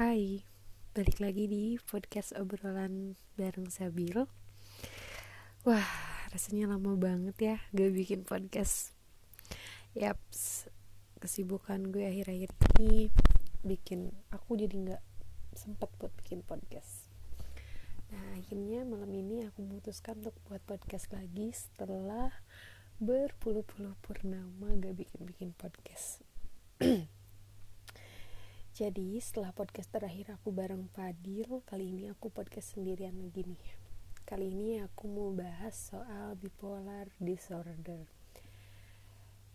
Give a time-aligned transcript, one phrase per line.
[0.00, 0.40] Hai,
[0.96, 4.16] balik lagi di podcast obrolan bareng Sabil.
[5.68, 5.92] Wah,
[6.32, 8.96] rasanya lama banget ya gak bikin podcast.
[9.92, 10.72] Yaps,
[11.20, 12.48] kesibukan gue akhir-akhir
[12.80, 13.12] ini
[13.60, 15.04] bikin aku jadi gak
[15.52, 17.04] sempet buat bikin podcast.
[18.08, 22.32] Nah, akhirnya malam ini aku memutuskan untuk buat podcast lagi setelah
[23.04, 26.24] berpuluh-puluh purnama gak bikin-bikin podcast
[28.80, 33.60] Jadi setelah podcast terakhir aku bareng Fadil, kali ini aku podcast sendirian lagi nih.
[34.24, 38.08] Kali ini aku mau bahas soal bipolar disorder.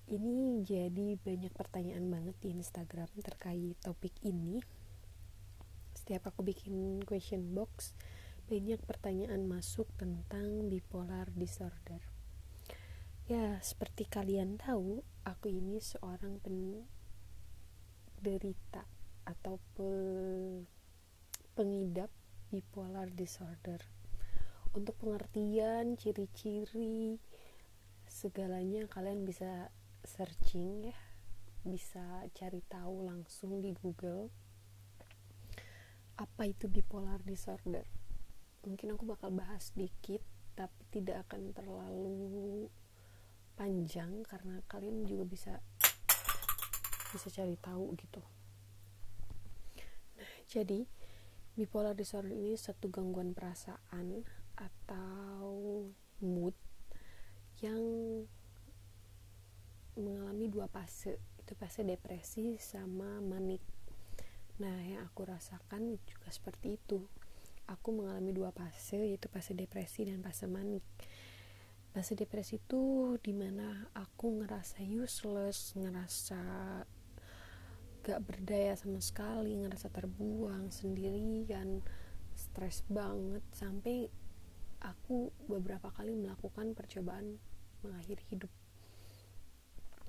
[0.05, 4.61] Ini jadi banyak pertanyaan banget di Instagram terkait topik ini.
[5.97, 7.97] Setiap aku bikin question box,
[8.45, 11.97] banyak pertanyaan masuk tentang bipolar disorder.
[13.25, 16.37] Ya, seperti kalian tahu, aku ini seorang
[18.21, 18.85] penderita
[19.25, 19.91] atau pe
[21.57, 22.13] pengidap
[22.53, 23.81] bipolar disorder.
[24.75, 27.17] Untuk pengertian ciri-ciri
[28.05, 29.73] segalanya kalian bisa
[30.05, 30.97] searching ya.
[31.65, 34.29] Bisa cari tahu langsung di Google.
[36.15, 37.83] Apa itu bipolar disorder?
[38.63, 40.21] Mungkin aku bakal bahas sedikit
[40.55, 42.71] tapi tidak akan terlalu
[43.59, 45.53] panjang karena kalian juga bisa
[47.11, 48.19] bisa cari tahu gitu
[50.45, 50.85] jadi,
[51.57, 54.23] bipolar disorder ini satu gangguan perasaan
[54.55, 55.87] atau
[56.21, 56.55] mood
[57.63, 57.81] yang
[59.95, 61.17] mengalami dua fase.
[61.39, 63.63] Itu fase depresi sama manik.
[64.59, 67.03] Nah, yang aku rasakan juga seperti itu.
[67.65, 70.85] Aku mengalami dua fase, yaitu fase depresi dan fase manik.
[71.95, 76.43] Fase depresi itu di mana aku ngerasa useless, ngerasa
[78.05, 81.81] gak berdaya sama sekali ngerasa terbuang sendirian
[82.37, 83.41] stres banget.
[83.49, 84.05] Sampai
[84.85, 87.41] aku beberapa kali melakukan percobaan
[87.81, 88.53] mengakhiri hidup.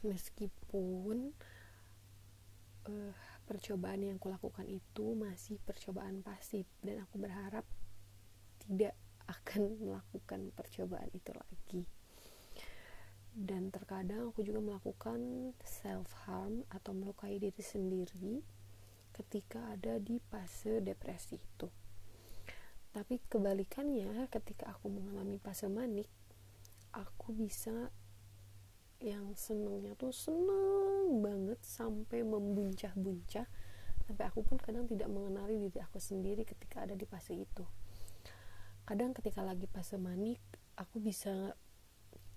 [0.05, 1.33] Meskipun
[2.85, 3.17] uh,
[3.49, 7.65] percobaan yang aku lakukan itu masih percobaan pasif dan aku berharap
[8.61, 8.93] tidak
[9.25, 11.83] akan melakukan percobaan itu lagi
[13.37, 18.41] dan terkadang aku juga melakukan self harm atau melukai diri sendiri
[19.13, 21.69] ketika ada di fase depresi itu.
[22.97, 26.09] Tapi kebalikannya ketika aku mengalami fase manik
[26.97, 27.93] aku bisa
[29.05, 33.45] yang senengnya tuh seneng banget sampai membuncah-buncah
[34.09, 37.69] sampai aku pun kadang tidak mengenali diri aku sendiri ketika ada di fase itu.
[38.89, 40.41] Kadang ketika lagi fase manik
[40.81, 41.53] aku bisa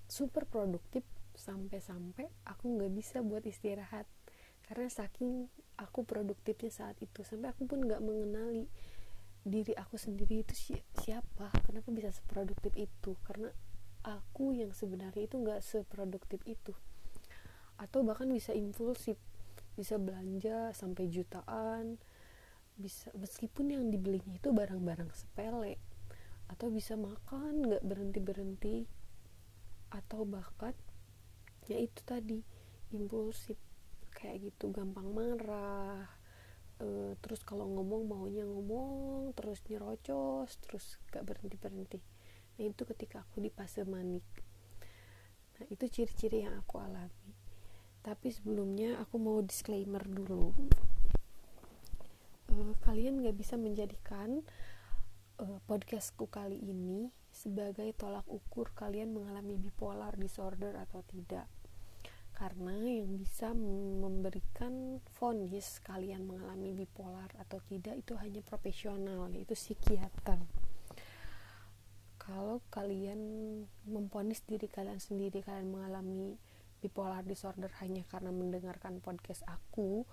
[0.09, 1.05] super produktif
[1.37, 4.09] sampai-sampai aku nggak bisa buat istirahat.
[4.65, 5.47] Karena saking
[5.79, 8.67] aku produktifnya saat itu sampai aku pun nggak mengenali
[9.39, 13.15] diri aku sendiri itu si siapa kenapa bisa seproduktif itu?
[13.23, 13.49] Karena
[14.03, 16.73] aku yang sebenarnya itu nggak seproduktif itu.
[17.79, 19.15] Atau bahkan bisa impulsif
[19.79, 21.95] bisa belanja sampai jutaan
[22.75, 25.79] bisa meskipun yang dibelinya itu barang-barang sepele
[26.51, 28.77] atau bisa makan nggak berhenti berhenti
[29.89, 30.73] atau bahkan
[31.65, 32.41] ya itu tadi
[32.93, 33.57] impulsif.
[34.09, 36.19] Kayak gitu gampang marah
[36.79, 41.99] e, terus kalau ngomong maunya ngomong terus nyerocos terus gak berhenti berhenti
[42.59, 44.25] nah itu ketika aku di fase manik.
[45.55, 47.31] Nah itu ciri-ciri yang aku alami.
[48.03, 50.51] Tapi sebelumnya aku mau disclaimer dulu.
[52.51, 54.43] E, kalian gak bisa menjadikan
[55.39, 61.47] e, podcastku kali ini sebagai tolak ukur kalian mengalami bipolar disorder atau tidak.
[62.35, 70.43] Karena yang bisa memberikan vonis kalian mengalami bipolar atau tidak itu hanya profesional yaitu psikiater.
[72.19, 73.19] Kalau kalian
[73.87, 76.35] memponis diri kalian sendiri kalian mengalami
[76.83, 80.03] bipolar disorder hanya karena mendengarkan podcast aku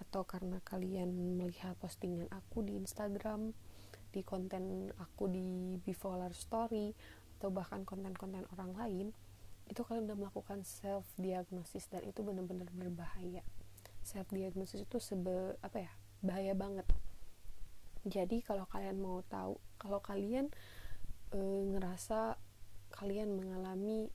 [0.00, 3.52] atau karena kalian melihat postingan aku di Instagram
[4.10, 6.92] di konten aku di bipolar story
[7.40, 9.06] atau bahkan konten-konten orang lain
[9.70, 13.46] itu kalian udah melakukan self diagnosis dan itu benar-benar berbahaya.
[14.02, 16.84] Self diagnosis itu sebe apa ya bahaya banget.
[18.02, 20.50] Jadi kalau kalian mau tahu kalau kalian
[21.30, 21.38] e,
[21.70, 22.34] ngerasa
[22.90, 24.10] kalian mengalami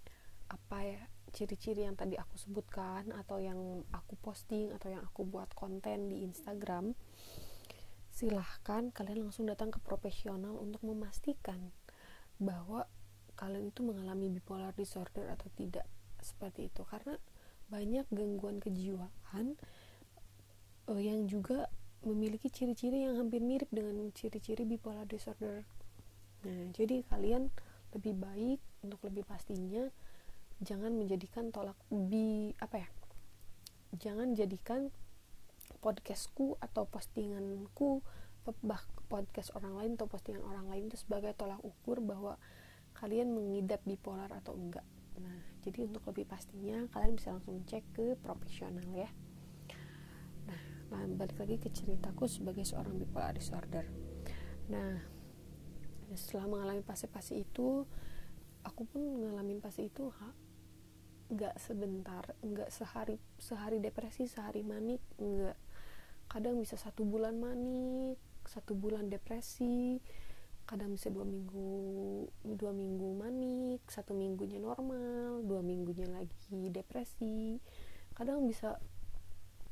[0.51, 1.01] apa ya
[1.31, 6.23] ciri-ciri yang tadi aku sebutkan atau yang aku posting atau yang aku buat konten di
[6.27, 6.95] Instagram
[8.15, 11.75] silahkan kalian langsung datang ke profesional untuk memastikan
[12.39, 12.87] bahwa
[13.35, 15.83] kalian itu mengalami bipolar disorder atau tidak.
[16.23, 17.19] Seperti itu karena
[17.67, 19.59] banyak gangguan kejiwaan
[20.87, 21.67] uh, yang juga
[22.07, 25.67] memiliki ciri-ciri yang hampir mirip dengan ciri-ciri bipolar disorder.
[26.47, 27.51] Nah jadi kalian
[27.91, 29.91] lebih baik untuk lebih pastinya
[30.63, 32.89] jangan menjadikan tolak bi apa ya
[33.95, 34.91] jangan jadikan
[35.85, 38.01] podcastku atau postinganku
[39.05, 42.41] podcast orang lain atau postingan orang lain itu sebagai tolak ukur bahwa
[42.97, 44.85] kalian mengidap bipolar atau enggak.
[45.21, 49.09] Nah jadi untuk lebih pastinya kalian bisa langsung cek ke profesional ya.
[50.89, 53.85] Nah balik lagi ke ceritaku sebagai seorang bipolar disorder.
[54.73, 55.05] Nah
[56.17, 57.85] setelah mengalami fase-fase itu
[58.65, 60.09] aku pun ngalamin fase itu
[61.25, 65.57] nggak sebentar nggak sehari sehari depresi sehari manik nggak.
[66.29, 69.97] Kadang bisa satu bulan manik satu bulan depresi
[70.65, 72.25] kadang bisa dua minggu
[72.57, 77.57] dua minggu manik satu minggunya normal dua minggunya lagi depresi.
[78.13, 78.77] Kadang bisa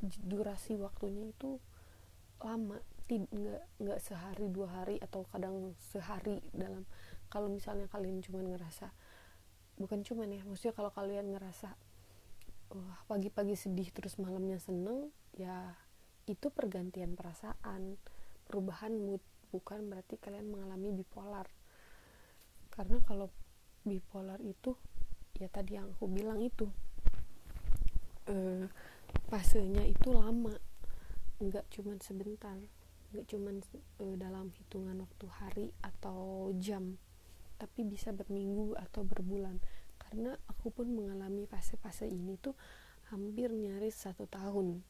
[0.04, 1.58] durasi waktunya itu
[2.44, 2.78] lama
[3.14, 6.82] nggak nggak sehari dua hari atau kadang sehari dalam
[7.30, 8.90] kalau misalnya kalian cuma ngerasa
[9.78, 11.74] bukan cuman ya maksudnya kalau kalian ngerasa
[12.74, 15.74] wah pagi-pagi sedih terus malamnya seneng ya
[16.28, 18.00] itu pergantian perasaan
[18.48, 19.24] perubahan mood.
[19.54, 21.46] Bukan berarti kalian mengalami bipolar.
[22.74, 23.30] Karena kalau
[23.86, 24.74] bipolar itu
[25.38, 26.66] ya tadi yang aku bilang itu
[28.26, 28.66] eh,
[29.30, 30.58] fasenya itu lama.
[31.44, 32.58] Nggak cuman sebentar
[33.14, 33.62] nggak cuman
[34.02, 36.98] eh, dalam hitungan waktu hari atau jam
[37.58, 39.60] tapi bisa berminggu atau berbulan.
[40.00, 42.56] Karena aku pun mengalami fase-fase ini tuh
[43.10, 44.82] hampir nyaris satu tahun.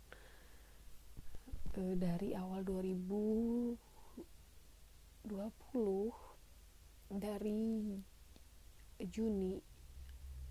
[1.74, 3.78] E, dari awal 2020
[7.14, 7.98] dari
[9.02, 9.58] Juni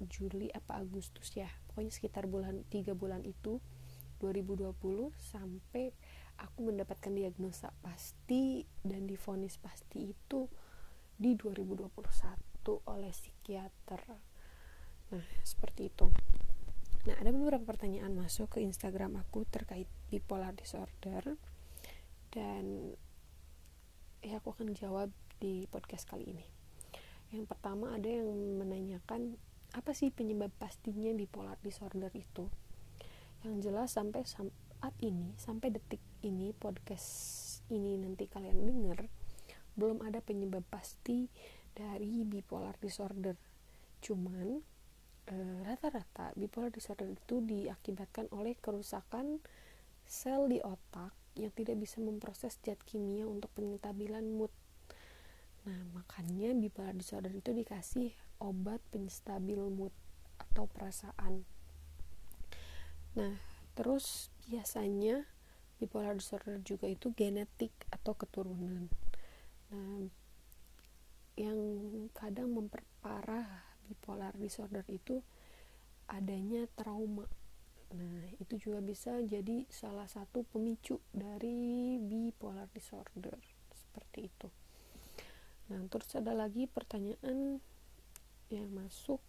[0.02, 3.62] Juli apa Agustus ya pokoknya sekitar bulan tiga bulan itu
[4.22, 4.74] 2020
[5.18, 5.94] sampai
[6.38, 10.46] aku mendapatkan diagnosa pasti dan difonis pasti itu
[11.22, 11.86] di 2021
[12.90, 14.02] oleh psikiater.
[15.14, 16.10] Nah seperti itu.
[17.06, 21.38] Nah ada beberapa pertanyaan masuk ke Instagram aku terkait bipolar disorder.
[22.34, 22.98] Dan
[24.18, 26.46] ya aku akan jawab di podcast kali ini.
[27.30, 29.38] Yang pertama ada yang menanyakan
[29.78, 32.50] apa sih penyebab pastinya bipolar disorder itu?
[33.46, 39.06] Yang jelas sampai saat ini sampai detik ini podcast ini nanti kalian dengar
[39.76, 41.28] belum ada penyebab pasti
[41.72, 43.36] dari bipolar disorder.
[44.04, 44.60] Cuman
[45.28, 49.40] eh, rata-rata e, bipolar disorder itu diakibatkan oleh kerusakan
[50.04, 54.52] sel di otak yang tidak bisa memproses zat kimia untuk penstabilan mood.
[55.64, 59.94] Nah makanya bipolar disorder itu dikasih obat penstabil mood
[60.36, 61.48] atau perasaan.
[63.16, 63.40] Nah
[63.72, 65.24] terus biasanya
[65.80, 68.92] bipolar disorder juga itu genetik atau keturunan
[69.72, 70.04] Nah,
[71.34, 71.58] yang
[72.12, 75.24] kadang memperparah bipolar disorder itu
[76.08, 77.24] adanya trauma.
[77.92, 83.36] Nah, itu juga bisa jadi salah satu pemicu dari bipolar disorder.
[83.72, 84.48] Seperti itu.
[85.72, 87.60] Nah, terus ada lagi pertanyaan
[88.52, 89.20] yang masuk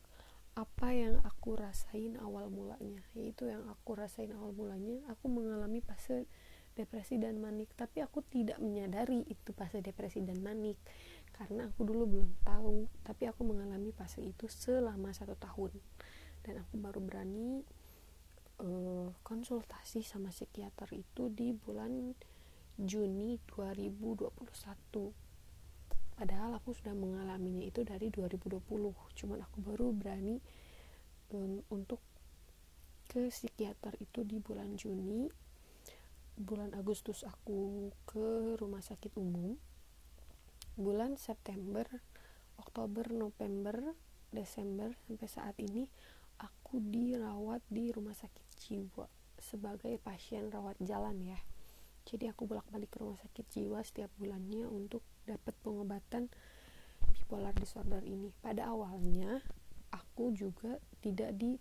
[0.53, 6.29] apa yang aku rasain awal mulanya yaitu yang aku rasain awal mulanya aku mengalami fase
[6.73, 7.71] depresi dan manik.
[7.73, 10.77] Tapi aku tidak menyadari itu fase depresi dan manik.
[11.33, 15.73] Karena aku dulu belum tahu tapi aku mengalami fase itu selama satu tahun.
[16.43, 17.63] Dan aku baru berani
[18.61, 22.13] uh, konsultasi sama psikiater itu di bulan
[22.73, 25.13] Juni 2021
[26.13, 28.61] padahal aku sudah mengalaminya itu dari 2020
[28.93, 30.37] cuman aku baru berani
[31.33, 32.01] um, untuk
[33.09, 35.29] ke psikiater itu di bulan Juni
[36.37, 39.57] bulan Agustus aku ke rumah sakit umum.
[40.73, 41.85] Bulan September
[42.57, 43.93] Oktober November
[44.33, 45.85] Desember sampai saat ini
[46.41, 49.05] aku dirawat di rumah sakit jiwa
[49.37, 51.37] sebagai pasien rawat jalan ya.
[52.03, 56.33] Jadi aku bolak-balik ke rumah sakit jiwa setiap bulannya untuk dapat pengobatan
[57.13, 58.33] bipolar disorder ini.
[58.41, 59.39] Pada awalnya
[59.93, 61.55] aku juga tidak di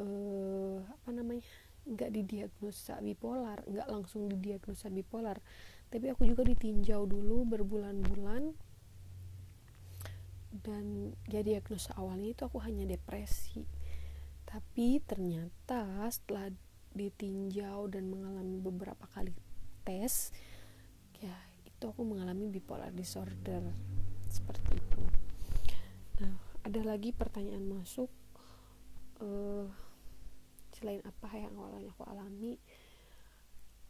[0.00, 1.44] uh, apa namanya
[1.86, 5.38] nggak didiagnosa bipolar nggak langsung didiagnosa bipolar.
[5.86, 8.50] Tapi aku juga ditinjau dulu berbulan-bulan
[10.66, 13.62] dan ya diagnosa awalnya itu aku hanya depresi.
[14.46, 16.50] Tapi ternyata setelah
[16.96, 19.30] ditinjau dan mengalami beberapa kali
[19.84, 20.32] tes
[21.20, 21.36] ya
[21.68, 23.62] itu aku mengalami bipolar disorder
[24.26, 25.02] seperti itu.
[26.24, 26.34] Nah
[26.66, 28.10] ada lagi pertanyaan masuk
[29.22, 29.70] uh,
[30.86, 32.54] selain apa yang awalnya aku alami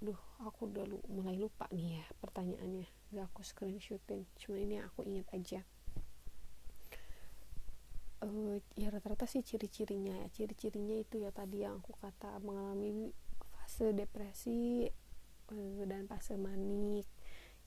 [0.01, 2.89] duh aku udah lu, mulai lupa nih ya pertanyaannya.
[3.13, 5.61] Gak aku screenshotin cuma ini aku ingat aja.
[8.25, 10.29] Uh, ya rata-rata sih ciri-cirinya ya.
[10.33, 13.13] Ciri-cirinya itu ya tadi yang aku kata mengalami
[13.61, 14.89] fase depresi
[15.53, 17.05] uh, dan fase manik.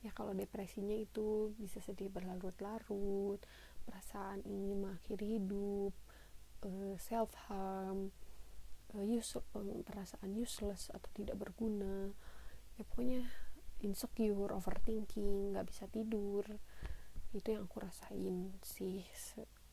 [0.01, 3.37] Ya kalau depresinya itu bisa sedih berlarut-larut
[3.85, 5.93] perasaan ingin mengakhiri hidup
[6.65, 8.09] uh, self harm
[8.95, 12.09] uh, use, uh, perasaan useless atau tidak berguna.
[12.77, 13.27] Ya pokoknya
[13.83, 16.45] insecure overthinking nggak bisa tidur.
[17.29, 19.05] Itu yang aku rasain sih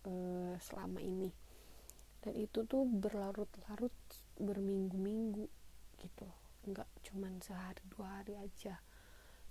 [0.09, 1.33] uh, selama ini.
[2.21, 3.95] Dan itu tuh berlarut-larut
[4.37, 5.47] berminggu-minggu
[6.03, 6.29] gitu.
[6.67, 8.83] Nggak cuman sehari dua hari aja.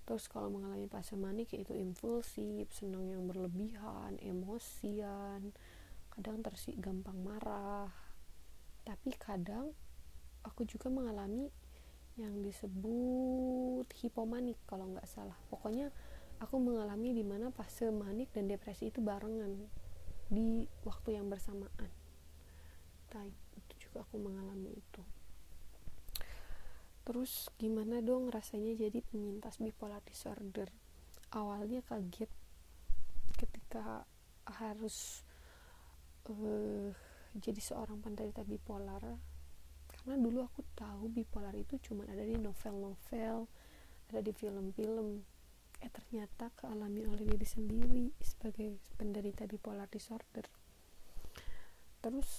[0.05, 5.49] Terus kalau mengalami fase manik yaitu impulsif senang yang berlebihan emosian
[6.13, 8.04] kadang tersik gampang marah
[8.85, 9.73] tapi kadang
[10.45, 11.49] aku juga mengalami
[12.15, 15.35] yang disebut hipomanik kalau nggak salah.
[15.51, 15.91] Pokoknya
[16.39, 19.67] aku mengalami di mana fase manik dan depresi itu barengan
[20.31, 21.91] di waktu yang bersamaan.
[23.15, 23.25] Nah,
[23.55, 25.03] itu juga aku mengalami itu.
[27.05, 30.71] Terus gimana dong rasanya jadi penyintas bipolar disorder?
[31.35, 32.31] Awalnya kaget
[33.35, 34.07] ketika
[34.45, 35.21] harus
[36.31, 36.91] uh,
[37.35, 39.03] jadi seorang penderita bipolar.
[39.91, 43.47] Karena dulu aku tahu bipolar itu cuma ada di novel-novel
[44.09, 45.21] ada di film-film.
[45.81, 50.45] Eh ternyata kealami oleh diri sendiri sebagai penderita bipolar disorder.
[51.99, 52.29] Terus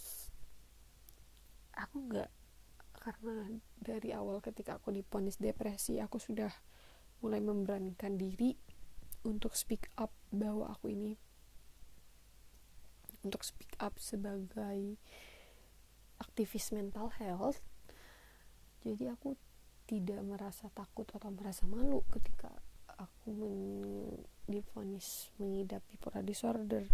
[1.76, 2.30] aku nggak
[2.96, 3.46] karena
[3.78, 6.50] dari awal ketika aku diponis depresi aku sudah
[7.22, 8.56] mulai memberanikan diri
[9.22, 11.14] untuk speak up bahwa aku ini
[13.26, 14.95] untuk speak up sebagai
[16.23, 17.59] aktivis mental health
[18.87, 19.35] jadi aku
[19.90, 22.54] tidak merasa takut atau merasa malu ketika
[22.95, 23.54] aku men
[24.47, 26.87] difonis mengidap bipolar disorder.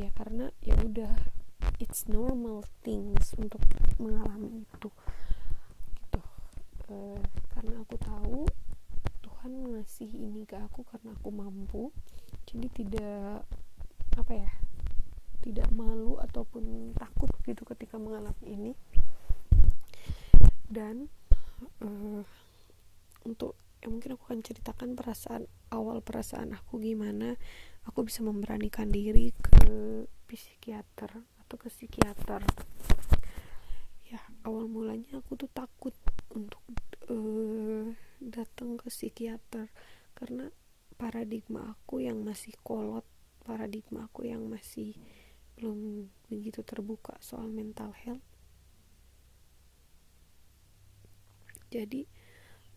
[0.00, 1.12] Ya karena ya udah
[1.76, 3.60] it's normal things untuk
[4.00, 4.88] mengalami itu
[6.88, 7.20] uh,
[7.52, 8.40] karena aku tahu
[9.20, 11.92] Tuhan ngasih ini ke aku karena aku mampu.
[12.48, 13.44] Jadi tidak
[14.16, 14.48] apa ya
[15.46, 18.72] tidak malu ataupun takut gitu ketika mengalami ini.
[20.66, 21.06] Dan
[21.78, 22.26] uh,
[23.22, 27.38] untuk ya mungkin aku akan ceritakan perasaan awal perasaan aku gimana.
[27.86, 32.42] Aku bisa memberanikan diri ke psikiater atau ke psikiater.
[34.10, 35.94] Ya awal mulanya aku tuh takut
[36.34, 36.62] untuk
[37.06, 39.70] uh, datang ke psikiater
[40.18, 40.50] karena
[40.98, 43.06] paradigma aku yang masih kolot
[43.46, 44.98] paradigma aku yang masih
[45.56, 48.24] belum begitu terbuka soal mental health.
[51.72, 52.06] Jadi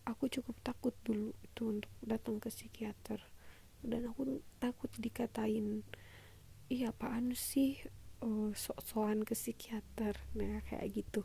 [0.08, 3.20] aku cukup takut dulu itu untuk datang ke psikiater.
[3.80, 5.84] Dan aku takut dikatain
[6.68, 7.80] iya apaan sih
[8.24, 10.16] uh, sok-sokan ke psikiater?
[10.36, 11.22] Nah kayak gitu.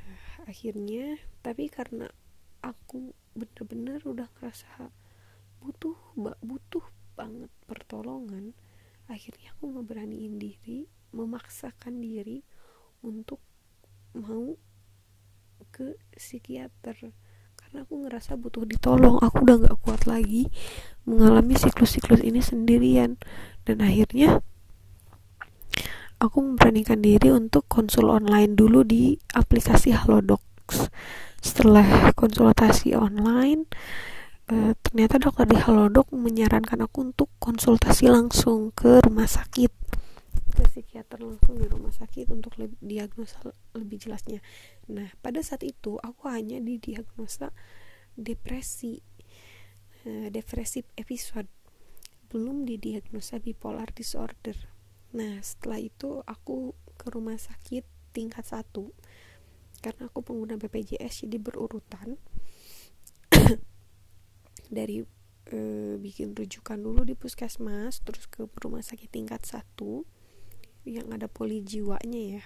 [0.00, 2.08] Uh, akhirnya tapi karena
[2.64, 4.88] aku bener-bener udah ngerasa
[5.60, 5.96] butuh
[6.40, 6.84] butuh
[7.16, 8.52] banget pertolongan
[9.08, 12.42] akhirnya aku ngeberaniin diri memaksakan diri
[13.04, 13.38] untuk
[14.16, 14.56] mau
[15.70, 17.12] ke psikiater
[17.58, 20.48] karena aku ngerasa butuh ditolong aku udah gak kuat lagi
[21.04, 23.18] mengalami siklus-siklus ini sendirian
[23.66, 24.40] dan akhirnya
[26.24, 30.88] aku memberanikan diri untuk konsul online dulu di aplikasi Halodocs.
[31.44, 33.68] Setelah konsultasi online,
[34.50, 39.72] uh, ternyata dokter di Halodoc menyarankan aku untuk konsultasi langsung ke rumah sakit.
[40.54, 44.44] Ke psikiater langsung di rumah sakit untuk lebih diagnosa lebih jelasnya.
[44.90, 47.50] Nah, pada saat itu aku hanya didiagnosa
[48.14, 49.02] depresi,
[50.06, 51.50] uh, depresif episode,
[52.34, 54.74] belum didiagnosa bipolar disorder.
[55.14, 58.90] Nah setelah itu aku ke rumah sakit tingkat satu.
[59.78, 62.18] Karena aku pengguna BPJS jadi berurutan
[64.74, 65.06] dari
[65.48, 65.58] e,
[65.96, 70.02] bikin rujukan dulu di puskesmas terus ke rumah sakit tingkat satu
[70.84, 72.44] yang ada poli jiwanya ya.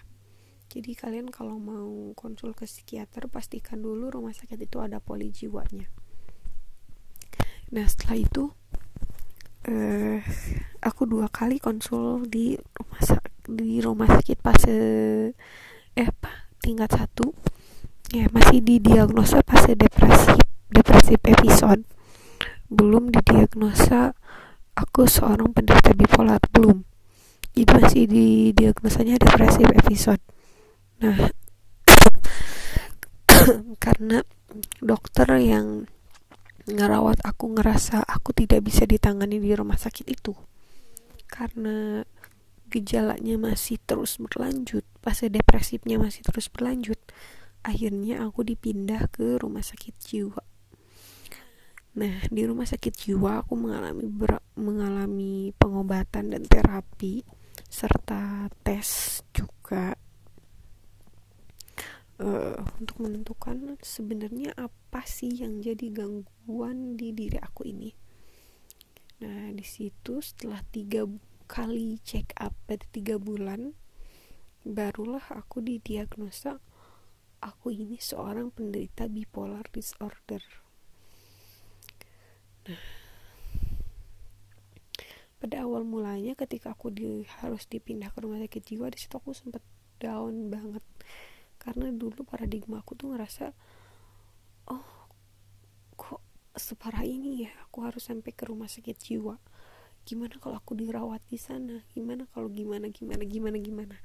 [0.68, 5.88] Jadi kalian kalau mau konsul ke psikiater pastikan dulu rumah sakit itu ada poli jiwanya.
[7.72, 8.52] Nah setelah itu
[9.64, 10.20] uh,
[10.84, 13.00] aku dua kali konsul di rumah
[13.48, 15.32] di rumah sakit pas eh
[15.96, 17.32] apa tingkat satu.
[18.08, 20.36] Ya masih didiagnosa fase depresi
[20.72, 21.84] depresif episode
[22.68, 24.12] belum didiagnosa
[24.76, 26.84] aku seorang penderita bipolar belum.
[27.56, 30.22] Jadi masih didiagnosanya depresif episode.
[31.02, 31.32] Nah
[33.84, 34.22] karena
[34.78, 35.88] dokter yang
[36.68, 40.36] ngerawat aku ngerasa aku tidak bisa ditangani di rumah sakit itu.
[41.26, 42.04] Karena
[42.68, 47.00] gejalanya masih terus berlanjut fase depresifnya masih terus berlanjut
[47.64, 50.44] akhirnya aku dipindah ke rumah sakit jiwa
[51.98, 54.06] nah di rumah sakit jiwa aku mengalami
[54.54, 57.26] mengalami pengobatan dan terapi
[57.66, 59.98] serta tes juga
[62.22, 67.90] uh, untuk menentukan sebenarnya apa sih yang jadi gangguan di diri aku ini.
[69.22, 71.06] Nah di situ setelah tiga
[71.50, 73.74] kali check up pada tiga bulan,
[74.62, 76.62] barulah aku didiagnosa
[77.38, 80.67] aku ini seorang penderita bipolar disorder.
[82.68, 82.82] Nah,
[85.38, 89.32] pada awal mulanya ketika aku di, harus dipindah ke rumah sakit jiwa di situ aku
[89.32, 89.64] sempat
[89.96, 90.84] down banget.
[91.56, 93.50] Karena dulu paradigma aku tuh ngerasa
[94.68, 94.86] oh
[95.96, 96.20] kok
[96.54, 97.52] separah ini ya?
[97.66, 99.40] Aku harus sampai ke rumah sakit jiwa.
[100.04, 101.84] Gimana kalau aku dirawat di sana?
[101.96, 103.96] Gimana kalau gimana gimana gimana gimana?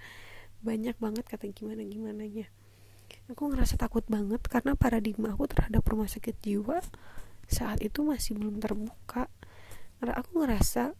[0.63, 2.48] Banyak banget kata gimana gimana nya
[3.32, 6.84] aku ngerasa takut banget karena paradigma aku terhadap rumah sakit jiwa
[7.53, 9.29] saat itu masih belum terbuka
[10.01, 10.98] karena aku ngerasa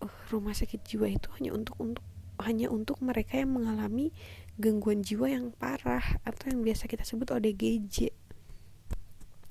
[0.00, 2.04] uh, rumah sakit jiwa itu hanya untuk untuk
[2.40, 4.16] hanya untuk mereka yang mengalami
[4.56, 8.16] gangguan jiwa yang parah atau yang biasa kita sebut ODGJ.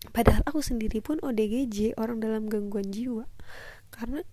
[0.09, 3.29] Padahal aku sendiri pun ODGJ, orang dalam gangguan jiwa.
[3.93, 4.25] Karena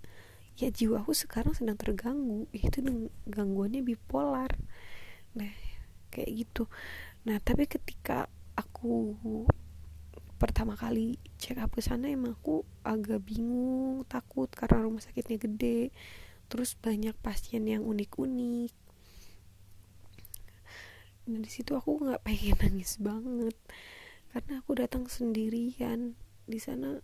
[0.57, 2.81] ya jiwa aku sekarang sedang terganggu, itu
[3.29, 4.57] gangguannya bipolar.
[5.37, 5.53] Nah,
[6.09, 6.73] kayak gitu.
[7.29, 9.13] Nah, tapi ketika aku
[10.37, 15.91] pertama kali check up ke sana emang aku agak bingung, takut karena rumah sakitnya gede.
[16.47, 18.73] Terus banyak pasien yang unik-unik.
[21.27, 23.57] Nah di situ aku nggak pengen nangis banget.
[24.31, 26.15] Karena aku datang sendirian.
[26.47, 27.03] Di sana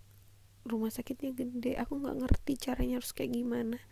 [0.62, 1.75] rumah sakitnya gede.
[1.83, 3.83] Aku nggak ngerti caranya harus kayak gimana.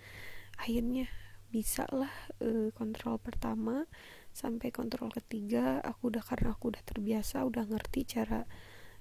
[0.60, 1.10] Akhirnya
[1.50, 3.90] bisa lah e, kontrol pertama
[4.30, 5.82] sampai kontrol ketiga.
[5.82, 8.46] Aku udah karena aku udah terbiasa udah ngerti cara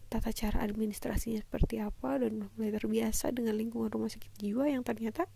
[0.09, 5.29] tata cara administrasinya seperti apa dan mulai terbiasa dengan lingkungan rumah sakit jiwa yang ternyata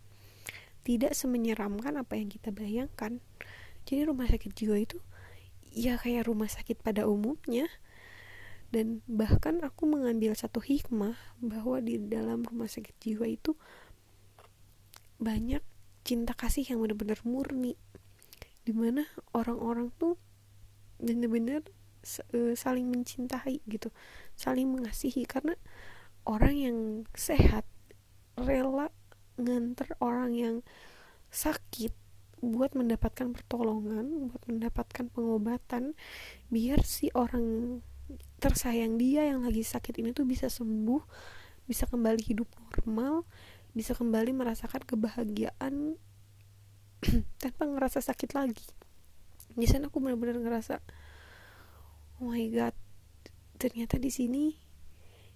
[0.84, 3.24] tidak semenyeramkan apa yang kita bayangkan.
[3.88, 5.00] Jadi rumah sakit jiwa itu
[5.72, 7.70] ya kayak rumah sakit pada umumnya.
[8.74, 13.54] Dan bahkan aku mengambil satu hikmah bahwa di dalam rumah sakit jiwa itu
[15.22, 15.62] banyak
[16.02, 17.78] cinta kasih yang benar-benar murni.
[18.66, 20.18] Di mana orang-orang tuh
[20.98, 21.64] benar-benar
[22.54, 23.89] saling mencintai gitu
[24.36, 25.56] saling mengasihi karena
[26.28, 26.78] orang yang
[27.16, 27.63] sehat
[28.38, 28.92] rela
[29.39, 30.56] nganter orang yang
[31.34, 31.96] sakit
[32.44, 35.96] buat mendapatkan pertolongan, buat mendapatkan pengobatan,
[36.52, 37.80] biar si orang
[38.44, 41.02] tersayang dia yang lagi sakit ini tuh bisa sembuh,
[41.63, 43.24] bisa kembali hidup normal,
[43.72, 45.96] bisa kembali merasakan kebahagiaan
[47.42, 48.68] tanpa ngerasa sakit lagi.
[49.56, 50.84] Di sana aku benar-benar ngerasa,
[52.24, 52.72] oh my god,
[53.60, 54.56] ternyata di sini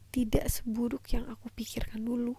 [0.07, 2.31] tidak seburuk yang aku pikirkan dulu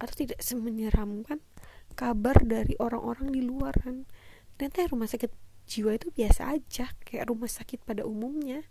[0.00, 1.44] atau tidak semenyeramkan
[1.92, 4.08] kabar dari orang-orang di luar kan?
[4.56, 5.28] Ternyata rumah sakit
[5.68, 8.64] jiwa itu biasa aja kayak rumah sakit pada umumnya.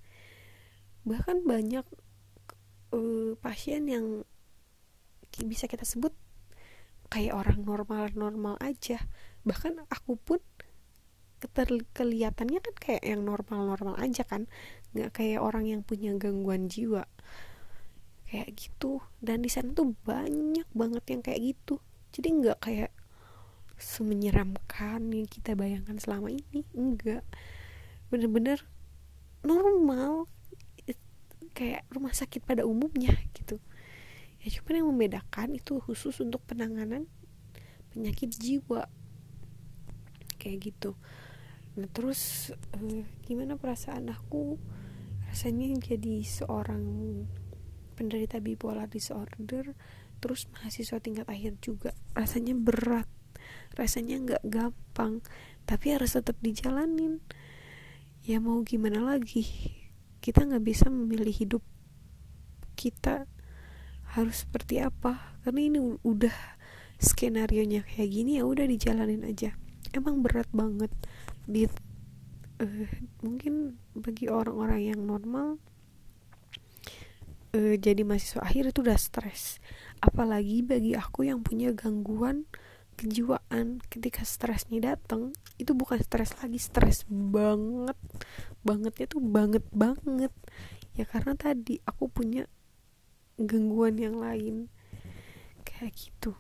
[1.06, 1.86] Bahkan banyak
[2.90, 4.26] uh, pasien yang
[5.46, 6.18] bisa kita sebut
[7.14, 9.06] kayak orang normal-normal aja.
[9.46, 10.42] Bahkan aku pun
[11.94, 14.46] kelihatannya kan kayak yang normal-normal aja kan
[14.92, 17.08] nggak kayak orang yang punya gangguan jiwa.
[18.28, 19.04] Kayak gitu.
[19.20, 21.80] Dan di sana tuh banyak banget yang kayak gitu.
[22.12, 22.92] Jadi nggak kayak
[23.82, 26.64] semenyeramkan yang kita bayangkan selama ini.
[26.76, 27.24] Enggak
[28.12, 28.64] bener-bener
[29.44, 30.28] normal.
[31.52, 33.60] Kayak rumah sakit pada umumnya gitu.
[34.42, 37.06] Ya cuman yang membedakan itu khusus untuk penanganan
[37.92, 38.88] penyakit jiwa.
[40.40, 40.96] Kayak gitu.
[41.76, 44.60] Nah terus uh, gimana perasaan aku
[45.32, 46.84] rasanya jadi seorang
[47.96, 49.72] penderita bipolar disorder
[50.20, 53.08] terus mahasiswa tingkat akhir juga rasanya berat
[53.76, 55.24] rasanya nggak gampang
[55.66, 57.24] tapi harus tetap dijalanin.
[58.22, 59.48] Ya mau gimana lagi
[60.22, 61.64] kita nggak bisa memilih hidup
[62.78, 63.26] kita
[64.14, 66.36] harus seperti apa karena ini udah
[67.02, 69.58] skenario nya kayak gini ya udah dijalanin aja.
[69.96, 70.94] Emang berat banget
[71.50, 71.66] di
[72.62, 72.90] uh,
[73.26, 75.58] mungkin bagi orang-orang yang normal
[77.56, 79.60] uh, jadi mahasiswa akhir itu udah stres.
[80.02, 82.48] Apalagi bagi aku yang punya gangguan
[83.00, 87.98] kejiwaan ketika stresnya datang itu bukan stres lagi stres banget.
[88.66, 90.34] Bangetnya tuh banget banget.
[90.98, 92.50] Ya karena tadi aku punya
[93.38, 94.70] gangguan yang lain.
[95.66, 96.34] Kayak gitu.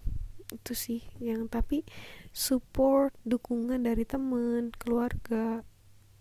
[0.51, 1.87] Itu sih yang tapi
[2.35, 5.63] support dukungan dari teman keluarga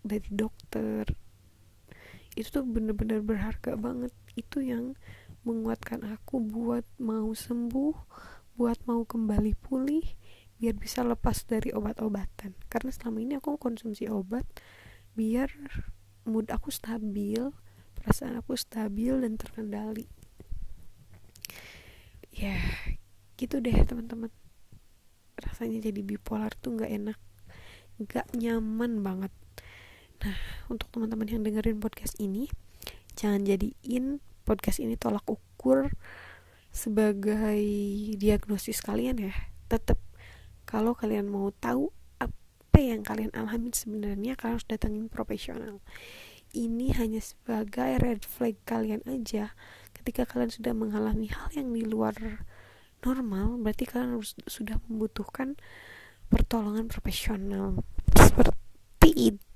[0.01, 1.05] dari dokter.
[2.33, 4.13] Itu tuh bener-bener berharga banget.
[4.33, 4.97] Itu yang
[5.41, 7.95] menguatkan aku buat mau sembuh
[8.51, 10.05] buat mau kembali pulih
[10.61, 12.53] biar bisa lepas dari obat-obatan.
[12.69, 14.45] Karena selama ini aku konsumsi obat
[15.17, 15.49] biar
[16.29, 17.41] mood aku stabil
[17.97, 20.05] perasaan aku stabil dan terkendali.
[22.29, 22.61] Ya
[23.41, 24.29] gitu deh teman-teman.
[25.41, 27.19] Rasanya jadi bipolar tuh nggak enak
[28.01, 29.33] nggak nyaman banget
[30.21, 30.37] nah
[30.69, 32.45] untuk teman-teman yang dengerin podcast ini
[33.17, 35.93] jangan jadiin podcast ini tolak ukur
[36.71, 37.61] sebagai
[38.15, 39.35] diagnosis kalian ya.
[39.67, 39.99] Tetap
[40.63, 45.83] kalau kalian mau tahu apa yang kalian alami sebenarnya kalian harus datangin profesional.
[46.51, 49.55] Ini hanya sebagai red flag kalian aja.
[49.95, 52.15] Ketika kalian sudah mengalami hal yang di luar
[53.03, 55.59] normal berarti kalian harus sudah membutuhkan
[56.31, 57.83] pertolongan profesional.
[58.15, 59.50] Seperti itu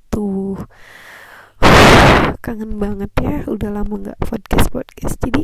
[2.46, 5.20] kangen banget ya udah lama nggak podcast podcast.
[5.20, 5.44] Jadi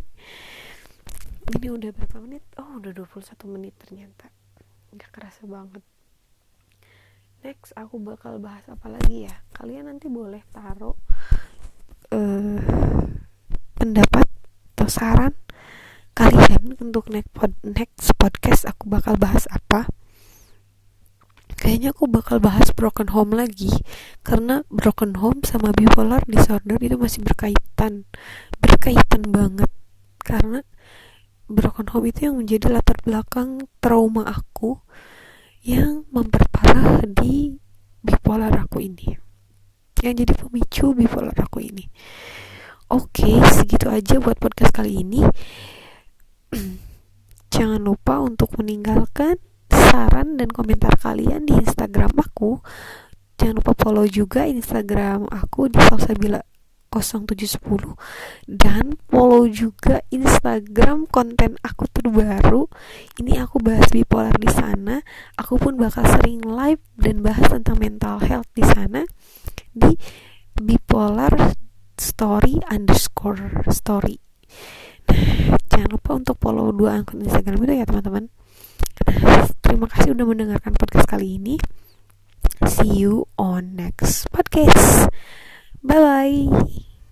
[1.60, 2.43] ini udah berapa menit?
[2.55, 4.31] Oh udah 21 menit ternyata.
[4.95, 5.84] Nggak kerasa banget.
[7.41, 9.36] Next aku bakal bahas apa lagi ya?
[9.57, 10.95] Kalian nanti boleh taruh
[12.15, 12.60] uh,
[13.75, 14.27] pendapat
[14.77, 15.34] atau saran
[16.12, 19.88] kalian untuk next, pod, next podcast aku bakal bahas apa
[21.62, 23.69] kayaknya aku bakal bahas broken home lagi.
[24.26, 28.10] Karena broken home sama bipolar disorder itu masih berkaitan.
[28.58, 29.69] Berkaitan banget.
[30.26, 30.65] Karena
[31.45, 34.82] broken home itu yang menjadi latar belakang trauma aku
[35.62, 37.54] yang memperparah di
[38.02, 39.13] bipolar aku ini.
[40.02, 41.86] Yang jadi pemicu bipolar aku ini.
[42.89, 45.21] Oke segitu aja buat podcast kali ini.
[47.54, 49.38] Jangan lupa untuk meninggalkan
[49.91, 52.63] saran dan komentar kalian di Instagram aku.
[53.36, 56.39] Jangan lupa follow juga Instagram aku di Salsabila
[56.88, 57.95] 0710
[58.47, 62.71] dan follow juga Instagram konten aku terbaru.
[63.19, 65.04] Ini aku bahas bipolar di sana.
[65.36, 69.04] Aku pun bakal sering live dan bahas tentang mental health di sana
[69.75, 69.91] di
[70.56, 71.51] bipolar
[71.99, 74.19] story underscore story
[75.71, 78.30] jangan lupa untuk follow dua akun Instagram itu ya teman-teman
[79.63, 81.55] terima kasih udah mendengarkan podcast kali ini.
[82.67, 85.09] See you on next podcast.
[85.81, 86.90] Bye bye